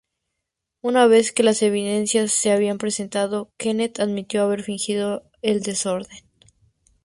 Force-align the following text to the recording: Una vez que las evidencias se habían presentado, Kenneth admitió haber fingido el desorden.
Una 0.81 1.05
vez 1.05 1.31
que 1.31 1.43
las 1.43 1.61
evidencias 1.61 2.31
se 2.31 2.51
habían 2.51 2.79
presentado, 2.79 3.51
Kenneth 3.59 3.99
admitió 3.99 4.41
haber 4.41 4.63
fingido 4.63 5.29
el 5.43 5.61
desorden. 5.61 6.25